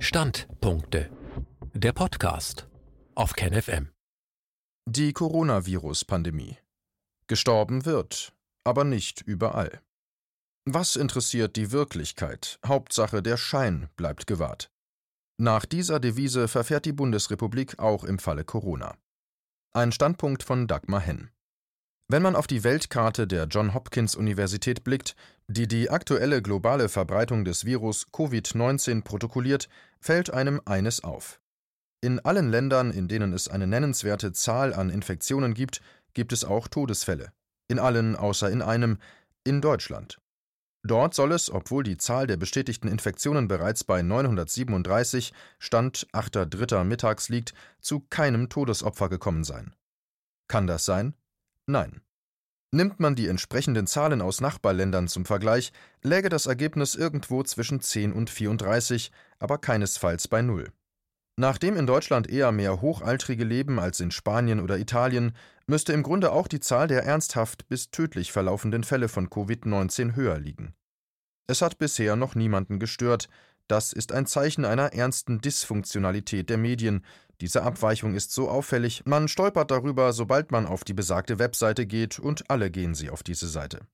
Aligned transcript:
Standpunkte. 0.00 1.10
Der 1.74 1.92
Podcast 1.92 2.68
auf 3.16 3.32
KenFM. 3.32 3.90
Die 4.88 5.12
Coronavirus-Pandemie. 5.12 6.56
Gestorben 7.26 7.84
wird, 7.84 8.32
aber 8.62 8.84
nicht 8.84 9.22
überall. 9.22 9.82
Was 10.64 10.94
interessiert 10.94 11.56
die 11.56 11.72
Wirklichkeit? 11.72 12.60
Hauptsache 12.64 13.22
der 13.22 13.36
Schein 13.36 13.88
bleibt 13.96 14.28
gewahrt. 14.28 14.70
Nach 15.36 15.66
dieser 15.66 15.98
Devise 15.98 16.46
verfährt 16.46 16.84
die 16.84 16.92
Bundesrepublik 16.92 17.80
auch 17.80 18.04
im 18.04 18.20
Falle 18.20 18.44
Corona. 18.44 18.96
Ein 19.72 19.90
Standpunkt 19.90 20.44
von 20.44 20.68
Dagmar 20.68 21.00
Henn. 21.00 21.32
Wenn 22.10 22.22
man 22.22 22.36
auf 22.36 22.46
die 22.46 22.64
Weltkarte 22.64 23.26
der 23.26 23.44
John 23.44 23.74
Hopkins 23.74 24.14
Universität 24.14 24.82
blickt, 24.82 25.14
die 25.46 25.68
die 25.68 25.90
aktuelle 25.90 26.40
globale 26.40 26.88
Verbreitung 26.88 27.44
des 27.44 27.66
Virus 27.66 28.06
Covid-19 28.12 29.02
protokolliert, 29.04 29.68
fällt 30.00 30.30
einem 30.30 30.62
eines 30.64 31.04
auf. 31.04 31.38
In 32.00 32.18
allen 32.20 32.48
Ländern, 32.50 32.92
in 32.92 33.08
denen 33.08 33.34
es 33.34 33.48
eine 33.48 33.66
nennenswerte 33.66 34.32
Zahl 34.32 34.72
an 34.72 34.88
Infektionen 34.88 35.52
gibt, 35.52 35.82
gibt 36.14 36.32
es 36.32 36.44
auch 36.44 36.66
Todesfälle. 36.68 37.30
In 37.68 37.78
allen 37.78 38.16
außer 38.16 38.50
in 38.50 38.62
einem, 38.62 38.96
in 39.44 39.60
Deutschland. 39.60 40.18
Dort 40.82 41.12
soll 41.12 41.32
es, 41.32 41.50
obwohl 41.50 41.82
die 41.82 41.98
Zahl 41.98 42.26
der 42.26 42.38
bestätigten 42.38 42.88
Infektionen 42.88 43.48
bereits 43.48 43.84
bei 43.84 44.00
937 44.00 45.34
Stand 45.58 46.06
8.3. 46.14 46.84
mittags 46.84 47.28
liegt, 47.28 47.52
zu 47.82 48.00
keinem 48.08 48.48
Todesopfer 48.48 49.10
gekommen 49.10 49.44
sein. 49.44 49.74
Kann 50.46 50.66
das 50.66 50.86
sein? 50.86 51.12
Nein. 51.68 52.00
Nimmt 52.72 52.98
man 52.98 53.14
die 53.14 53.28
entsprechenden 53.28 53.86
Zahlen 53.86 54.22
aus 54.22 54.40
Nachbarländern 54.40 55.06
zum 55.06 55.26
Vergleich, 55.26 55.72
läge 56.02 56.30
das 56.30 56.46
Ergebnis 56.46 56.94
irgendwo 56.94 57.42
zwischen 57.42 57.80
10 57.80 58.12
und 58.12 58.30
34, 58.30 59.12
aber 59.38 59.58
keinesfalls 59.58 60.28
bei 60.28 60.40
Null. 60.40 60.72
Nachdem 61.36 61.76
in 61.76 61.86
Deutschland 61.86 62.28
eher 62.28 62.52
mehr 62.52 62.80
Hochaltrige 62.80 63.44
leben 63.44 63.78
als 63.78 64.00
in 64.00 64.10
Spanien 64.10 64.60
oder 64.60 64.78
Italien, 64.78 65.36
müsste 65.66 65.92
im 65.92 66.02
Grunde 66.02 66.32
auch 66.32 66.48
die 66.48 66.60
Zahl 66.60 66.88
der 66.88 67.04
ernsthaft 67.04 67.68
bis 67.68 67.90
tödlich 67.90 68.32
verlaufenden 68.32 68.82
Fälle 68.82 69.08
von 69.08 69.28
Covid-19 69.28 70.16
höher 70.16 70.38
liegen. 70.38 70.74
Es 71.46 71.60
hat 71.60 71.78
bisher 71.78 72.16
noch 72.16 72.34
niemanden 72.34 72.78
gestört, 72.78 73.28
das 73.68 73.92
ist 73.92 74.12
ein 74.12 74.24
Zeichen 74.24 74.64
einer 74.64 74.94
ernsten 74.94 75.42
Dysfunktionalität 75.42 76.48
der 76.48 76.56
Medien, 76.56 77.04
diese 77.40 77.62
Abweichung 77.62 78.14
ist 78.14 78.32
so 78.32 78.48
auffällig, 78.48 79.02
man 79.06 79.28
stolpert 79.28 79.70
darüber, 79.70 80.12
sobald 80.12 80.50
man 80.50 80.66
auf 80.66 80.82
die 80.82 80.94
besagte 80.94 81.38
Webseite 81.38 81.86
geht, 81.86 82.18
und 82.18 82.50
alle 82.50 82.70
gehen 82.70 82.94
sie 82.94 83.10
auf 83.10 83.22
diese 83.22 83.48
Seite. 83.48 83.86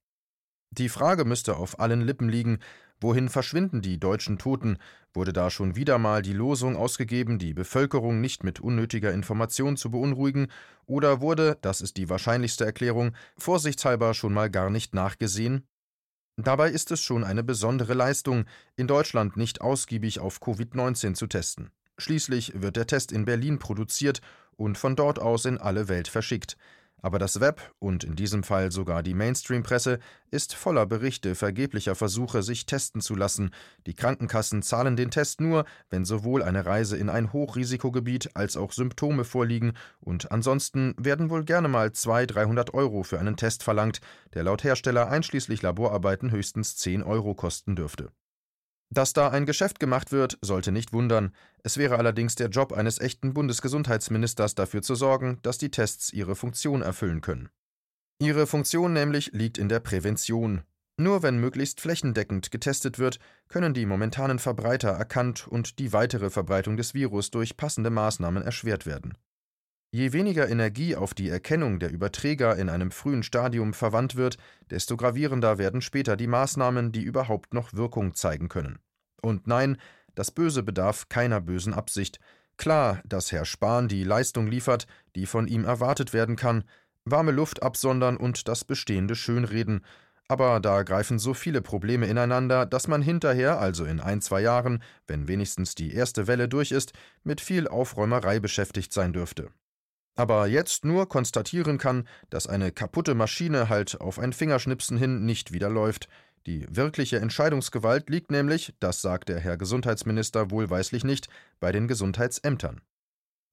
Die 0.70 0.88
Frage 0.88 1.24
müsste 1.24 1.56
auf 1.56 1.78
allen 1.78 2.00
Lippen 2.00 2.28
liegen, 2.28 2.58
wohin 3.00 3.28
verschwinden 3.28 3.82
die 3.82 4.00
deutschen 4.00 4.38
Toten? 4.38 4.78
Wurde 5.12 5.32
da 5.32 5.50
schon 5.50 5.76
wieder 5.76 5.98
mal 5.98 6.22
die 6.22 6.32
Losung 6.32 6.74
ausgegeben, 6.74 7.38
die 7.38 7.54
Bevölkerung 7.54 8.20
nicht 8.20 8.42
mit 8.44 8.60
unnötiger 8.60 9.12
Information 9.12 9.76
zu 9.76 9.90
beunruhigen, 9.90 10.48
oder 10.86 11.20
wurde, 11.20 11.58
das 11.60 11.80
ist 11.80 11.96
die 11.96 12.08
wahrscheinlichste 12.08 12.64
Erklärung, 12.64 13.14
vorsichtshalber 13.36 14.14
schon 14.14 14.32
mal 14.32 14.50
gar 14.50 14.70
nicht 14.70 14.94
nachgesehen? 14.94 15.66
Dabei 16.36 16.70
ist 16.70 16.90
es 16.90 17.00
schon 17.00 17.22
eine 17.22 17.44
besondere 17.44 17.94
Leistung, 17.94 18.46
in 18.74 18.88
Deutschland 18.88 19.36
nicht 19.36 19.60
ausgiebig 19.60 20.18
auf 20.18 20.40
Covid-19 20.40 21.14
zu 21.14 21.28
testen. 21.28 21.70
Schließlich 21.98 22.60
wird 22.60 22.76
der 22.76 22.86
Test 22.86 23.12
in 23.12 23.24
Berlin 23.24 23.58
produziert 23.58 24.20
und 24.56 24.78
von 24.78 24.96
dort 24.96 25.18
aus 25.18 25.44
in 25.44 25.58
alle 25.58 25.88
Welt 25.88 26.08
verschickt. 26.08 26.56
Aber 27.04 27.18
das 27.18 27.38
Web 27.38 27.60
und 27.80 28.02
in 28.02 28.16
diesem 28.16 28.44
Fall 28.44 28.72
sogar 28.72 29.02
die 29.02 29.12
Mainstream-Presse 29.12 29.98
ist 30.30 30.54
voller 30.54 30.86
Berichte 30.86 31.34
vergeblicher 31.34 31.94
Versuche, 31.94 32.42
sich 32.42 32.64
testen 32.64 33.02
zu 33.02 33.14
lassen. 33.14 33.50
Die 33.86 33.92
Krankenkassen 33.92 34.62
zahlen 34.62 34.96
den 34.96 35.10
Test 35.10 35.38
nur, 35.38 35.66
wenn 35.90 36.06
sowohl 36.06 36.42
eine 36.42 36.64
Reise 36.64 36.96
in 36.96 37.10
ein 37.10 37.34
Hochrisikogebiet 37.34 38.34
als 38.34 38.56
auch 38.56 38.72
Symptome 38.72 39.24
vorliegen, 39.24 39.74
und 40.00 40.32
ansonsten 40.32 40.94
werden 40.96 41.28
wohl 41.28 41.44
gerne 41.44 41.68
mal 41.68 41.92
200, 41.92 42.36
300 42.36 42.72
Euro 42.72 43.02
für 43.02 43.20
einen 43.20 43.36
Test 43.36 43.64
verlangt, 43.64 44.00
der 44.32 44.44
laut 44.44 44.64
Hersteller 44.64 45.10
einschließlich 45.10 45.60
Laborarbeiten 45.60 46.30
höchstens 46.30 46.76
10 46.76 47.02
Euro 47.02 47.34
kosten 47.34 47.76
dürfte. 47.76 48.12
Dass 48.94 49.12
da 49.12 49.28
ein 49.28 49.44
Geschäft 49.44 49.80
gemacht 49.80 50.12
wird, 50.12 50.38
sollte 50.40 50.70
nicht 50.70 50.92
wundern. 50.92 51.32
Es 51.64 51.78
wäre 51.78 51.98
allerdings 51.98 52.36
der 52.36 52.48
Job 52.48 52.72
eines 52.72 53.00
echten 53.00 53.34
Bundesgesundheitsministers 53.34 54.54
dafür 54.54 54.82
zu 54.82 54.94
sorgen, 54.94 55.40
dass 55.42 55.58
die 55.58 55.72
Tests 55.72 56.12
ihre 56.12 56.36
Funktion 56.36 56.80
erfüllen 56.80 57.20
können. 57.20 57.48
Ihre 58.20 58.46
Funktion 58.46 58.92
nämlich 58.92 59.32
liegt 59.32 59.58
in 59.58 59.68
der 59.68 59.80
Prävention. 59.80 60.62
Nur 60.96 61.24
wenn 61.24 61.40
möglichst 61.40 61.80
flächendeckend 61.80 62.52
getestet 62.52 63.00
wird, 63.00 63.18
können 63.48 63.74
die 63.74 63.84
momentanen 63.84 64.38
Verbreiter 64.38 64.90
erkannt 64.90 65.48
und 65.48 65.80
die 65.80 65.92
weitere 65.92 66.30
Verbreitung 66.30 66.76
des 66.76 66.94
Virus 66.94 67.32
durch 67.32 67.56
passende 67.56 67.90
Maßnahmen 67.90 68.44
erschwert 68.44 68.86
werden. 68.86 69.18
Je 69.90 70.12
weniger 70.12 70.48
Energie 70.48 70.94
auf 70.94 71.14
die 71.14 71.28
Erkennung 71.28 71.80
der 71.80 71.90
Überträger 71.90 72.56
in 72.56 72.68
einem 72.68 72.92
frühen 72.92 73.24
Stadium 73.24 73.74
verwandt 73.74 74.14
wird, 74.14 74.38
desto 74.70 74.96
gravierender 74.96 75.58
werden 75.58 75.80
später 75.80 76.16
die 76.16 76.28
Maßnahmen, 76.28 76.92
die 76.92 77.02
überhaupt 77.02 77.54
noch 77.54 77.74
Wirkung 77.74 78.14
zeigen 78.14 78.48
können. 78.48 78.78
Und 79.24 79.46
nein, 79.46 79.76
das 80.14 80.30
Böse 80.30 80.62
bedarf 80.62 81.08
keiner 81.08 81.40
bösen 81.40 81.74
Absicht. 81.74 82.20
Klar, 82.56 83.00
dass 83.04 83.32
Herr 83.32 83.44
Spahn 83.44 83.88
die 83.88 84.04
Leistung 84.04 84.46
liefert, 84.46 84.86
die 85.16 85.26
von 85.26 85.48
ihm 85.48 85.64
erwartet 85.64 86.12
werden 86.12 86.36
kann, 86.36 86.64
warme 87.04 87.32
Luft 87.32 87.62
absondern 87.62 88.16
und 88.16 88.46
das 88.46 88.64
Bestehende 88.64 89.16
schönreden, 89.16 89.84
aber 90.26 90.58
da 90.60 90.82
greifen 90.84 91.18
so 91.18 91.34
viele 91.34 91.60
Probleme 91.60 92.06
ineinander, 92.06 92.64
dass 92.64 92.88
man 92.88 93.02
hinterher, 93.02 93.58
also 93.58 93.84
in 93.84 94.00
ein, 94.00 94.22
zwei 94.22 94.40
Jahren, 94.40 94.82
wenn 95.06 95.28
wenigstens 95.28 95.74
die 95.74 95.92
erste 95.92 96.26
Welle 96.26 96.48
durch 96.48 96.72
ist, 96.72 96.92
mit 97.24 97.40
viel 97.40 97.68
Aufräumerei 97.68 98.40
beschäftigt 98.40 98.92
sein 98.92 99.12
dürfte. 99.12 99.50
Aber 100.16 100.46
jetzt 100.46 100.84
nur 100.84 101.08
konstatieren 101.08 101.76
kann, 101.76 102.08
dass 102.30 102.46
eine 102.46 102.72
kaputte 102.72 103.14
Maschine 103.14 103.68
halt 103.68 104.00
auf 104.00 104.18
ein 104.18 104.32
Fingerschnipsen 104.32 104.96
hin 104.96 105.26
nicht 105.26 105.52
wieder 105.52 105.68
läuft, 105.68 106.08
die 106.46 106.66
wirkliche 106.68 107.18
Entscheidungsgewalt 107.20 108.10
liegt 108.10 108.30
nämlich, 108.30 108.74
das 108.80 109.00
sagt 109.00 109.28
der 109.28 109.40
Herr 109.40 109.56
Gesundheitsminister 109.56 110.50
wohlweislich 110.50 111.04
nicht, 111.04 111.28
bei 111.58 111.72
den 111.72 111.88
Gesundheitsämtern. 111.88 112.80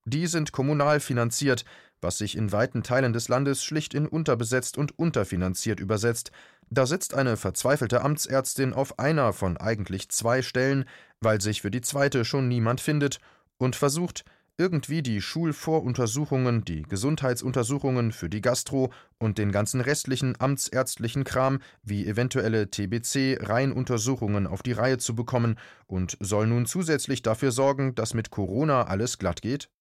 Die 0.05 0.27
sind 0.27 0.51
kommunal 0.51 0.99
finanziert, 0.99 1.63
was 2.01 2.17
sich 2.17 2.35
in 2.35 2.51
weiten 2.51 2.83
Teilen 2.83 3.13
des 3.13 3.29
Landes 3.29 3.63
schlicht 3.63 3.93
in 3.93 4.07
unterbesetzt 4.07 4.77
und 4.77 4.97
unterfinanziert 4.97 5.79
übersetzt. 5.79 6.31
Da 6.69 6.85
sitzt 6.85 7.13
eine 7.13 7.37
verzweifelte 7.37 8.01
Amtsärztin 8.01 8.73
auf 8.73 8.97
einer 8.99 9.33
von 9.33 9.57
eigentlich 9.57 10.09
zwei 10.09 10.41
Stellen, 10.41 10.85
weil 11.19 11.39
sich 11.39 11.61
für 11.61 11.71
die 11.71 11.81
zweite 11.81 12.25
schon 12.25 12.47
niemand 12.47 12.81
findet, 12.81 13.19
und 13.57 13.75
versucht, 13.75 14.25
irgendwie 14.61 15.01
die 15.01 15.21
Schulvoruntersuchungen, 15.21 16.63
die 16.63 16.83
Gesundheitsuntersuchungen 16.83 18.11
für 18.11 18.29
die 18.29 18.41
Gastro 18.41 18.93
und 19.17 19.39
den 19.39 19.51
ganzen 19.51 19.81
restlichen 19.81 20.35
amtsärztlichen 20.39 21.23
Kram 21.23 21.61
wie 21.81 22.05
eventuelle 22.05 22.69
TBC-Reihenuntersuchungen 22.69 24.45
auf 24.45 24.61
die 24.61 24.73
Reihe 24.73 24.99
zu 24.99 25.15
bekommen 25.15 25.57
und 25.87 26.15
soll 26.19 26.45
nun 26.45 26.67
zusätzlich 26.67 27.23
dafür 27.23 27.51
sorgen, 27.51 27.95
dass 27.95 28.13
mit 28.13 28.29
Corona 28.29 28.83
alles 28.83 29.17
glatt 29.17 29.41
geht? 29.41 29.71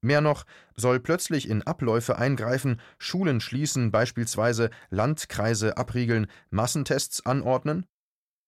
Mehr 0.00 0.22
noch, 0.22 0.44
soll 0.74 1.00
plötzlich 1.00 1.46
in 1.46 1.62
Abläufe 1.62 2.16
eingreifen, 2.16 2.80
Schulen 2.96 3.42
schließen, 3.42 3.90
beispielsweise 3.90 4.70
Landkreise 4.88 5.76
abriegeln, 5.76 6.28
Massentests 6.48 7.26
anordnen? 7.26 7.84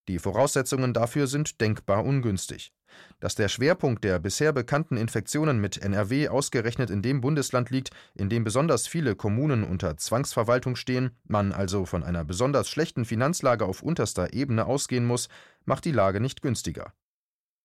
Die 0.09 0.19
Voraussetzungen 0.19 0.93
dafür 0.93 1.27
sind 1.27 1.61
denkbar 1.61 2.05
ungünstig. 2.05 2.72
Dass 3.21 3.34
der 3.34 3.49
Schwerpunkt 3.49 4.05
der 4.05 4.19
bisher 4.19 4.53
bekannten 4.53 4.97
Infektionen 4.97 5.61
mit 5.61 5.78
NRW 5.78 6.28
ausgerechnet 6.28 6.91
in 6.91 7.03
dem 7.03 7.21
Bundesland 7.21 7.71
liegt, 7.71 7.91
in 8.15 8.28
dem 8.28 8.44
besonders 8.44 8.87
viele 8.87 9.17
Kommunen 9.17 9.65
unter 9.65 9.97
Zwangsverwaltung 9.97 10.77
stehen, 10.77 11.11
man 11.25 11.53
also 11.53 11.87
von 11.87 12.05
einer 12.05 12.25
besonders 12.25 12.69
schlechten 12.69 13.05
Finanzlage 13.05 13.65
auf 13.67 13.83
unterster 13.83 14.33
Ebene 14.33 14.67
ausgehen 14.67 15.05
muss, 15.05 15.28
macht 15.65 15.84
die 15.84 15.93
Lage 15.93 16.21
nicht 16.21 16.41
günstiger. 16.41 16.93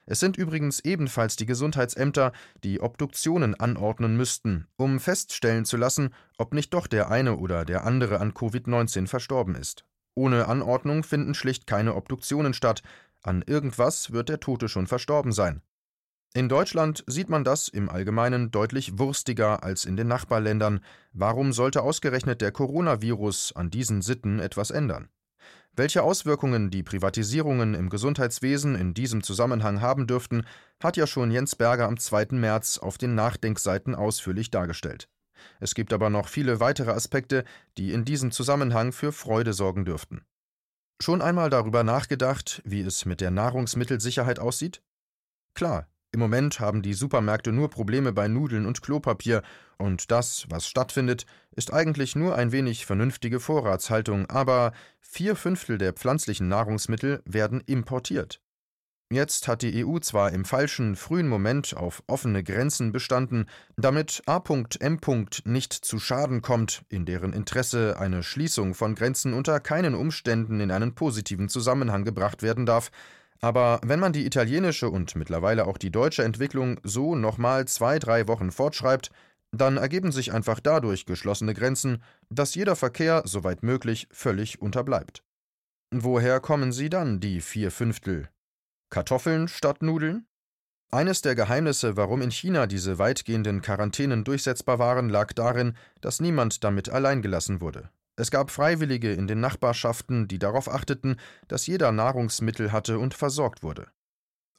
Es 0.08 0.20
sind 0.20 0.36
übrigens 0.36 0.80
ebenfalls 0.80 1.36
die 1.36 1.46
Gesundheitsämter, 1.46 2.32
die 2.64 2.82
Obduktionen 2.82 3.58
anordnen 3.60 4.18
müssten, 4.18 4.68
um 4.76 5.00
feststellen 5.00 5.64
zu 5.64 5.78
lassen, 5.78 6.14
ob 6.38 6.54
nicht 6.54 6.74
doch 6.74 6.88
der 6.88 7.12
eine 7.12 7.38
oder 7.38 7.66
der 7.66 7.86
andere 7.86 8.20
an 8.20 8.34
Covid-19 8.34 9.08
verstorben 9.08 9.56
ist. 9.56 9.86
Ohne 10.16 10.48
Anordnung 10.48 11.04
finden 11.04 11.34
schlicht 11.34 11.68
keine 11.68 11.96
Obduktionen 11.96 12.54
statt, 12.54 12.84
an 13.22 13.44
irgendwas 13.46 14.12
wird 14.12 14.30
der 14.30 14.40
Tote 14.40 14.68
schon 14.68 14.88
verstorben 14.88 15.32
sein. 15.32 15.62
In 16.34 16.48
Deutschland 16.48 17.04
sieht 17.08 17.30
man 17.30 17.44
das 17.44 17.68
im 17.68 17.90
Allgemeinen 17.90 18.52
deutlich 18.52 18.98
wurstiger 18.98 19.64
als 19.64 19.84
in 19.84 19.98
den 19.98 20.08
Nachbarländern. 20.08 20.80
Warum 21.12 21.52
sollte 21.52 21.82
ausgerechnet 21.82 22.40
der 22.40 22.54
Coronavirus 22.54 23.54
an 23.56 23.70
diesen 23.70 24.02
Sitten 24.02 24.40
etwas 24.40 24.72
ändern? 24.72 25.10
Welche 25.74 26.04
Auswirkungen 26.04 26.70
die 26.70 26.84
Privatisierungen 26.84 27.74
im 27.74 27.90
Gesundheitswesen 27.90 28.76
in 28.76 28.94
diesem 28.94 29.24
Zusammenhang 29.24 29.82
haben 29.82 30.08
dürften, 30.08 30.46
hat 30.82 30.98
ja 30.98 31.06
schon 31.06 31.32
Jens 31.32 31.56
Berger 31.56 31.88
am 31.88 31.98
2. 31.98 32.28
März 32.32 32.78
auf 32.78 32.98
den 32.98 33.14
Nachdenkseiten 33.14 33.94
ausführlich 33.94 34.52
dargestellt. 34.52 35.10
Es 35.60 35.76
gibt 35.76 35.94
aber 35.94 36.10
noch 36.10 36.28
viele 36.28 36.60
weitere 36.60 36.92
Aspekte, 36.92 37.44
die 37.78 37.94
in 37.94 38.06
diesem 38.06 38.32
Zusammenhang 38.32 38.92
für 38.92 39.12
Freude 39.12 39.54
sorgen 39.54 39.86
dürften. 39.86 40.22
Schon 41.02 41.22
einmal 41.22 41.50
darüber 41.50 41.84
nachgedacht, 41.84 42.62
wie 42.64 42.82
es 42.82 43.06
mit 43.06 43.22
der 43.22 43.32
Nahrungsmittelsicherheit 43.32 44.40
aussieht? 44.40 44.84
Klar, 45.56 45.88
im 46.14 46.20
Moment 46.20 46.60
haben 46.60 46.82
die 46.82 46.94
Supermärkte 46.94 47.54
nur 47.54 47.70
Probleme 47.70 48.12
bei 48.12 48.28
Nudeln 48.28 48.66
und 48.66 48.82
Klopapier, 48.82 49.42
und 49.78 50.12
das, 50.12 50.46
was 50.50 50.68
stattfindet, 50.68 51.26
ist 51.52 51.74
eigentlich 51.74 52.16
nur 52.16 52.36
ein 52.36 52.52
wenig 52.52 52.86
vernünftige 52.86 53.40
Vorratshaltung, 53.40 54.30
aber 54.30 54.74
vier 55.00 55.36
Fünftel 55.36 55.78
der 55.78 55.94
pflanzlichen 55.94 56.50
Nahrungsmittel 56.50 57.24
werden 57.26 57.62
importiert. 57.62 58.42
Jetzt 59.12 59.50
hat 59.50 59.62
die 59.62 59.86
EU 59.86 60.00
zwar 60.00 60.32
im 60.32 60.46
falschen, 60.46 60.96
frühen 60.96 61.28
Moment 61.28 61.76
auf 61.76 62.02
offene 62.08 62.46
Grenzen 62.46 62.94
bestanden, 62.94 63.46
damit 63.76 64.24
A.M. 64.26 65.00
nicht 65.44 65.74
zu 65.74 66.00
Schaden 66.00 66.42
kommt, 66.42 66.84
in 66.88 67.06
deren 67.06 67.34
Interesse 67.34 68.00
eine 68.00 68.24
Schließung 68.24 68.74
von 68.74 68.96
Grenzen 68.96 69.34
unter 69.34 69.60
keinen 69.60 69.96
Umständen 69.96 70.62
in 70.62 70.72
einen 70.72 70.96
positiven 70.96 71.50
Zusammenhang 71.50 72.06
gebracht 72.06 72.42
werden 72.42 72.66
darf, 72.66 72.90
aber 73.42 73.82
wenn 73.84 74.00
man 74.00 74.14
die 74.14 74.26
italienische 74.26 74.90
und 74.90 75.18
mittlerweile 75.18 75.68
auch 75.68 75.78
die 75.78 75.92
deutsche 75.92 76.24
Entwicklung 76.24 76.80
so 76.84 77.14
nochmal 77.14 77.68
zwei, 77.68 78.00
drei 78.00 78.30
Wochen 78.30 78.50
fortschreibt, 78.50 79.10
dann 79.52 79.76
ergeben 79.76 80.14
sich 80.14 80.32
einfach 80.32 80.62
dadurch 80.62 81.06
geschlossene 81.06 81.54
Grenzen, 81.54 82.02
dass 82.30 82.56
jeder 82.56 82.78
Verkehr, 82.78 83.24
soweit 83.26 83.62
möglich, 83.62 84.08
völlig 84.10 84.62
unterbleibt. 84.62 85.22
Woher 85.94 86.40
kommen 86.40 86.72
sie 86.72 86.90
dann, 86.90 87.20
die 87.20 87.42
vier 87.42 87.72
Fünftel, 87.72 88.30
Kartoffeln 88.92 89.48
statt 89.48 89.82
Nudeln? 89.82 90.28
Eines 90.92 91.22
der 91.22 91.34
Geheimnisse, 91.34 91.96
warum 91.96 92.22
in 92.22 92.30
China 92.30 92.68
diese 92.68 93.00
weitgehenden 93.00 93.62
Quarantänen 93.62 94.26
durchsetzbar 94.26 94.80
waren, 94.80 95.08
lag 95.08 95.32
darin, 95.32 95.78
dass 96.02 96.20
niemand 96.20 96.66
damit 96.66 96.90
allein 96.90 97.22
gelassen 97.22 97.62
wurde. 97.62 97.90
Es 98.18 98.32
gab 98.32 98.52
Freiwillige 98.52 99.14
in 99.14 99.28
den 99.28 99.40
Nachbarschaften, 99.40 100.28
die 100.28 100.40
darauf 100.40 100.70
achteten, 100.70 101.16
dass 101.48 101.68
jeder 101.68 101.94
Nahrungsmittel 101.94 102.74
hatte 102.74 103.00
und 103.00 103.14
versorgt 103.14 103.64
wurde. 103.64 103.88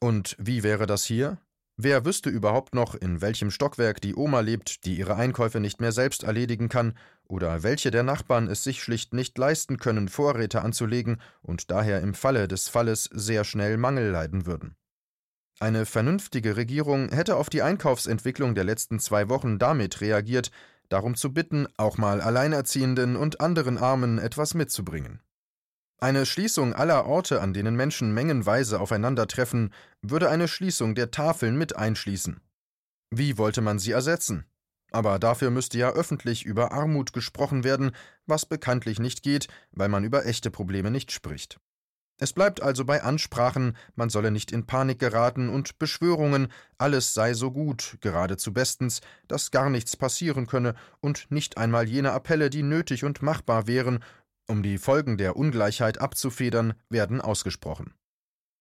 Und 0.01 0.35
wie 0.39 0.63
wäre 0.63 0.87
das 0.87 1.05
hier? 1.05 1.37
Wer 1.77 2.05
wüsste 2.05 2.29
überhaupt 2.29 2.75
noch, 2.75 2.95
in 2.95 3.21
welchem 3.23 3.51
Stockwerk 3.51 4.01
die 4.01 4.15
Oma 4.15 4.41
lebt, 4.41 4.85
die 4.85 4.97
ihre 4.97 5.17
Einkäufe 5.17 5.59
nicht 5.59 5.81
mehr 5.81 5.93
selbst 5.93 6.23
erledigen 6.23 6.69
kann, 6.69 6.95
oder 7.25 7.63
welche 7.63 7.91
der 7.91 8.03
Nachbarn 8.03 8.47
es 8.49 8.63
sich 8.63 8.83
schlicht 8.83 9.15
nicht 9.15 9.39
leisten 9.39 9.79
können, 9.79 10.09
Vorräte 10.09 10.63
anzulegen 10.63 11.21
und 11.41 11.71
daher 11.71 12.01
im 12.01 12.13
Falle 12.15 12.47
des 12.47 12.69
Falles 12.69 13.09
sehr 13.13 13.45
schnell 13.45 13.79
Mangel 13.79 14.11
leiden 14.11 14.45
würden. 14.45 14.77
Eine 15.61 15.87
vernünftige 15.87 16.57
Regierung 16.57 17.09
hätte 17.11 17.37
auf 17.37 17.49
die 17.49 17.63
Einkaufsentwicklung 17.63 18.55
der 18.55 18.65
letzten 18.65 18.99
zwei 18.99 19.29
Wochen 19.29 19.59
damit 19.59 20.01
reagiert, 20.01 20.51
darum 20.89 21.15
zu 21.15 21.33
bitten, 21.33 21.67
auch 21.77 21.97
mal 21.97 22.21
Alleinerziehenden 22.21 23.17
und 23.17 23.41
anderen 23.41 23.79
Armen 23.79 24.19
etwas 24.19 24.55
mitzubringen. 24.55 25.21
Eine 26.03 26.27
Schließung 26.27 26.75
aller 26.75 27.07
Orte, 27.07 27.41
an 27.41 27.53
denen 27.55 27.77
Menschen 27.77 28.13
mengenweise 28.13 28.81
aufeinandertreffen, 28.81 29.73
würde 30.01 30.31
eine 30.31 30.49
Schließung 30.49 30.97
der 30.97 31.13
Tafeln 31.13 31.57
mit 31.57 31.77
einschließen. 31.77 32.41
Wie 33.13 33.39
wollte 33.39 33.61
man 33.61 33.79
sie 33.79 33.93
ersetzen? 33.93 34.45
Aber 34.91 35.21
dafür 35.21 35.51
müsste 35.51 35.79
ja 35.79 35.91
öffentlich 35.91 36.45
über 36.45 36.73
Armut 36.73 37.13
gesprochen 37.13 37.63
werden, 37.63 37.93
was 38.27 38.47
bekanntlich 38.47 38.99
nicht 38.99 39.23
geht, 39.23 39.47
weil 39.71 39.89
man 39.89 40.03
über 40.03 40.27
echte 40.27 40.51
Probleme 40.51 40.91
nicht 40.91 41.13
spricht. 41.13 41.61
Es 42.19 42.33
bleibt 42.33 42.63
also 42.63 42.85
bei 42.85 43.03
Ansprachen, 43.03 43.77
man 43.95 44.11
solle 44.11 44.31
nicht 44.31 44.53
in 44.53 44.67
Panik 44.67 44.99
geraten 44.99 45.49
und 45.49 45.79
Beschwörungen, 45.79 46.49
alles 46.79 47.15
sei 47.15 47.35
so 47.35 47.51
gut, 47.51 47.99
geradezu 48.01 48.53
bestens, 48.53 49.01
dass 49.29 49.51
gar 49.51 49.71
nichts 49.71 49.97
passieren 49.97 50.47
könne 50.47 50.75
und 51.01 51.31
nicht 51.31 51.59
einmal 51.59 51.89
jene 51.89 52.13
Appelle, 52.13 52.51
die 52.51 52.63
nötig 52.63 53.05
und 53.05 53.23
machbar 53.23 53.67
wären, 53.67 54.05
um 54.49 54.63
die 54.63 54.79
Folgen 54.79 55.17
der 55.17 55.37
Ungleichheit 55.37 56.01
abzufedern, 56.01 56.75
werden 56.89 57.21
ausgesprochen. 57.21 57.95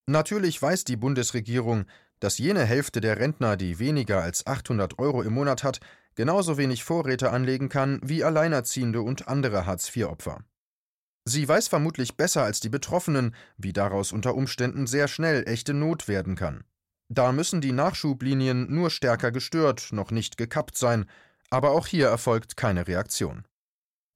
Natürlich 0.07 0.61
weiß 0.61 0.83
die 0.83 0.97
Bundesregierung, 0.97 1.85
dass 2.19 2.37
jene 2.37 2.65
Hälfte 2.65 3.01
der 3.01 3.19
Rentner, 3.19 3.57
die 3.57 3.79
weniger 3.79 4.21
als 4.21 4.45
800 4.45 4.99
Euro 4.99 5.21
im 5.21 5.33
Monat 5.33 5.63
hat, 5.63 5.79
genauso 6.15 6.57
wenig 6.57 6.83
Vorräte 6.83 7.31
anlegen 7.31 7.69
kann 7.69 7.99
wie 8.03 8.23
Alleinerziehende 8.23 9.01
und 9.01 9.27
andere 9.27 9.65
Hartz-IV-Opfer. 9.65 10.43
Sie 11.25 11.47
weiß 11.47 11.67
vermutlich 11.67 12.17
besser 12.17 12.43
als 12.43 12.59
die 12.59 12.69
Betroffenen, 12.69 13.35
wie 13.57 13.73
daraus 13.73 14.11
unter 14.11 14.35
Umständen 14.35 14.87
sehr 14.87 15.07
schnell 15.07 15.47
echte 15.47 15.73
Not 15.73 16.07
werden 16.07 16.35
kann. 16.35 16.63
Da 17.09 17.31
müssen 17.31 17.61
die 17.61 17.73
Nachschublinien 17.73 18.73
nur 18.73 18.89
stärker 18.89 19.31
gestört, 19.31 19.89
noch 19.91 20.11
nicht 20.11 20.37
gekappt 20.37 20.77
sein, 20.77 21.05
aber 21.49 21.71
auch 21.71 21.85
hier 21.85 22.07
erfolgt 22.07 22.57
keine 22.57 22.87
Reaktion. 22.87 23.45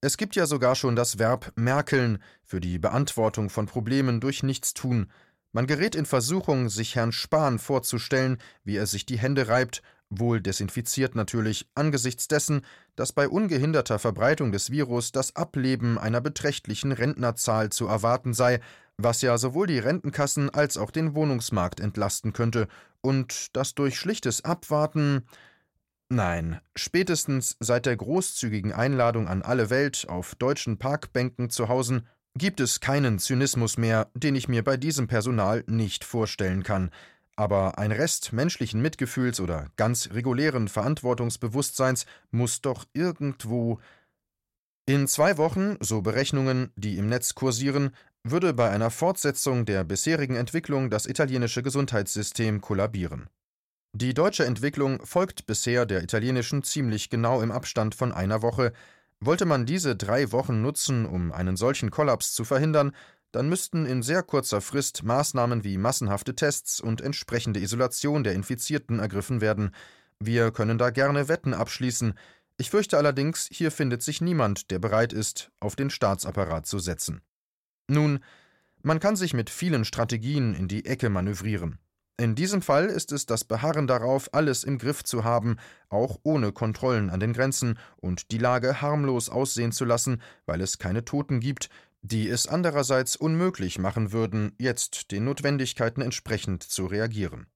Es 0.02 0.18
gibt 0.18 0.36
ja 0.36 0.46
sogar 0.46 0.74
schon 0.74 0.94
das 0.94 1.18
Verb 1.18 1.52
merkeln 1.56 2.18
für 2.44 2.60
die 2.60 2.78
Beantwortung 2.78 3.48
von 3.48 3.66
Problemen 3.66 4.20
durch 4.20 4.42
Nichtstun. 4.42 5.10
Man 5.52 5.66
gerät 5.66 5.94
in 5.94 6.04
Versuchung, 6.04 6.68
sich 6.68 6.96
Herrn 6.96 7.12
Spahn 7.12 7.58
vorzustellen, 7.58 8.36
wie 8.62 8.76
er 8.76 8.86
sich 8.86 9.06
die 9.06 9.18
Hände 9.18 9.48
reibt, 9.48 9.82
wohl 10.10 10.40
desinfiziert 10.40 11.14
natürlich, 11.14 11.66
angesichts 11.74 12.28
dessen, 12.28 12.60
dass 12.94 13.12
bei 13.12 13.26
ungehinderter 13.26 13.98
Verbreitung 13.98 14.52
des 14.52 14.70
Virus 14.70 15.12
das 15.12 15.34
Ableben 15.34 15.98
einer 15.98 16.20
beträchtlichen 16.20 16.92
Rentnerzahl 16.92 17.70
zu 17.70 17.86
erwarten 17.86 18.34
sei, 18.34 18.60
was 18.98 19.22
ja 19.22 19.36
sowohl 19.38 19.66
die 19.66 19.78
Rentenkassen 19.78 20.50
als 20.50 20.76
auch 20.76 20.90
den 20.90 21.14
Wohnungsmarkt 21.14 21.80
entlasten 21.80 22.34
könnte, 22.34 22.68
und 23.00 23.56
dass 23.56 23.74
durch 23.74 23.98
schlichtes 23.98 24.44
Abwarten 24.44 25.26
Nein, 26.08 26.60
spätestens 26.76 27.56
seit 27.58 27.84
der 27.86 27.96
großzügigen 27.96 28.72
Einladung 28.72 29.26
an 29.26 29.42
alle 29.42 29.70
Welt 29.70 30.06
auf 30.08 30.36
deutschen 30.36 30.78
Parkbänken 30.78 31.50
zu 31.50 31.68
Hause 31.68 32.04
gibt 32.36 32.60
es 32.60 32.80
keinen 32.80 33.18
Zynismus 33.18 33.76
mehr, 33.76 34.10
den 34.14 34.36
ich 34.36 34.46
mir 34.46 34.62
bei 34.62 34.76
diesem 34.76 35.08
Personal 35.08 35.64
nicht 35.66 36.04
vorstellen 36.04 36.62
kann. 36.62 36.90
Aber 37.34 37.78
ein 37.78 37.92
Rest 37.92 38.32
menschlichen 38.32 38.80
Mitgefühls 38.80 39.40
oder 39.40 39.68
ganz 39.76 40.10
regulären 40.12 40.68
Verantwortungsbewusstseins 40.68 42.06
muss 42.30 42.60
doch 42.60 42.84
irgendwo. 42.92 43.80
In 44.86 45.08
zwei 45.08 45.36
Wochen, 45.38 45.76
so 45.80 46.02
Berechnungen, 46.02 46.70
die 46.76 46.98
im 46.98 47.08
Netz 47.08 47.34
kursieren, 47.34 47.90
würde 48.22 48.54
bei 48.54 48.70
einer 48.70 48.90
Fortsetzung 48.90 49.64
der 49.64 49.82
bisherigen 49.82 50.36
Entwicklung 50.36 50.88
das 50.88 51.06
italienische 51.06 51.62
Gesundheitssystem 51.62 52.60
kollabieren. 52.60 53.28
Die 53.98 54.12
deutsche 54.12 54.44
Entwicklung 54.44 55.00
folgt 55.06 55.46
bisher 55.46 55.86
der 55.86 56.02
italienischen 56.02 56.62
ziemlich 56.62 57.08
genau 57.08 57.40
im 57.40 57.50
Abstand 57.50 57.94
von 57.94 58.12
einer 58.12 58.42
Woche. 58.42 58.74
Wollte 59.20 59.46
man 59.46 59.64
diese 59.64 59.96
drei 59.96 60.32
Wochen 60.32 60.60
nutzen, 60.60 61.06
um 61.06 61.32
einen 61.32 61.56
solchen 61.56 61.90
Kollaps 61.90 62.34
zu 62.34 62.44
verhindern, 62.44 62.92
dann 63.32 63.48
müssten 63.48 63.86
in 63.86 64.02
sehr 64.02 64.22
kurzer 64.22 64.60
Frist 64.60 65.02
Maßnahmen 65.02 65.64
wie 65.64 65.78
massenhafte 65.78 66.36
Tests 66.36 66.78
und 66.78 67.00
entsprechende 67.00 67.58
Isolation 67.58 68.22
der 68.22 68.34
Infizierten 68.34 68.98
ergriffen 68.98 69.40
werden. 69.40 69.70
Wir 70.20 70.50
können 70.50 70.76
da 70.76 70.90
gerne 70.90 71.28
Wetten 71.28 71.54
abschließen. 71.54 72.18
Ich 72.58 72.68
fürchte 72.68 72.98
allerdings, 72.98 73.48
hier 73.50 73.70
findet 73.70 74.02
sich 74.02 74.20
niemand, 74.20 74.70
der 74.70 74.78
bereit 74.78 75.14
ist, 75.14 75.50
auf 75.58 75.74
den 75.74 75.88
Staatsapparat 75.88 76.66
zu 76.66 76.80
setzen. 76.80 77.22
Nun, 77.88 78.18
man 78.82 79.00
kann 79.00 79.16
sich 79.16 79.32
mit 79.32 79.48
vielen 79.48 79.86
Strategien 79.86 80.52
in 80.52 80.68
die 80.68 80.84
Ecke 80.84 81.08
manövrieren. 81.08 81.78
In 82.18 82.34
diesem 82.34 82.62
Fall 82.62 82.86
ist 82.86 83.12
es 83.12 83.26
das 83.26 83.44
Beharren 83.44 83.86
darauf, 83.86 84.32
alles 84.32 84.64
im 84.64 84.78
Griff 84.78 85.04
zu 85.04 85.22
haben, 85.22 85.58
auch 85.90 86.18
ohne 86.22 86.50
Kontrollen 86.50 87.10
an 87.10 87.20
den 87.20 87.34
Grenzen, 87.34 87.78
und 87.96 88.30
die 88.30 88.38
Lage 88.38 88.80
harmlos 88.80 89.28
aussehen 89.28 89.70
zu 89.70 89.84
lassen, 89.84 90.22
weil 90.46 90.62
es 90.62 90.78
keine 90.78 91.04
Toten 91.04 91.40
gibt, 91.40 91.68
die 92.00 92.28
es 92.28 92.46
andererseits 92.46 93.16
unmöglich 93.16 93.78
machen 93.78 94.12
würden, 94.12 94.54
jetzt 94.58 95.10
den 95.10 95.24
Notwendigkeiten 95.24 96.00
entsprechend 96.00 96.62
zu 96.62 96.86
reagieren. 96.86 97.48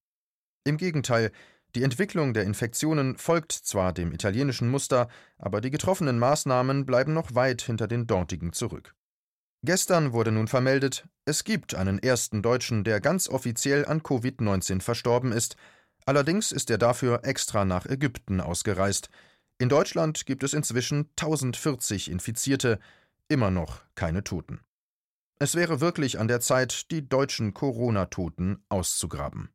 Im 0.65 0.77
Gegenteil, 0.77 1.33
die 1.75 1.83
Entwicklung 1.83 2.35
der 2.35 2.45
Infektionen 2.45 3.17
folgt 3.17 3.53
zwar 3.53 3.95
dem 3.95 4.13
italienischen 4.13 4.69
Muster, 4.69 5.09
aber 5.39 5.63
die 5.63 5.71
getroffenen 5.71 6.19
Maßnahmen 6.19 6.85
bleiben 6.85 7.15
noch 7.15 7.35
weit 7.35 7.63
hinter 7.63 7.87
den 7.87 8.07
dortigen 8.07 8.53
zurück. 8.53 8.95
Gestern 9.63 10.13
wurde 10.15 10.33
nun 10.33 10.49
vermeldet, 10.49 11.07
es 11.27 11.45
gibt 11.45 11.75
einen 11.75 11.99
ersten 11.99 12.43
Deutschen, 12.43 12.83
der 12.83 13.01
ganz 13.01 13.29
offiziell 13.29 13.85
an 13.85 14.01
Covid-19 14.01 14.81
verstorben 14.81 15.33
ist. 15.33 15.57
Allerdings 16.07 16.51
ist 16.51 16.71
er 16.71 16.79
dafür 16.79 17.25
extra 17.25 17.67
nach 17.67 17.85
Ägypten 17.85 18.41
ausgereist. 18.41 19.11
In 19.59 19.69
Deutschland 19.69 20.25
gibt 20.25 20.45
es 20.45 20.55
inzwischen 20.55 21.11
1040 21.11 22.11
Infizierte, 22.11 22.79
immer 23.29 23.51
noch 23.51 23.83
keine 23.95 24.25
Toten. 24.25 24.61
Es 25.39 25.55
wäre 25.55 25.83
wirklich 25.83 26.19
an 26.19 26.29
der 26.29 26.41
Zeit, 26.41 26.91
die 26.91 27.07
deutschen 27.07 27.53
Corona-Toten 27.53 28.65
auszugraben. 28.71 29.51